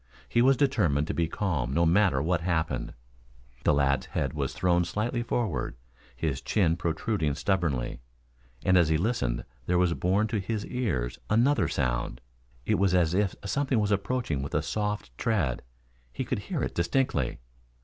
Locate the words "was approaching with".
13.79-14.55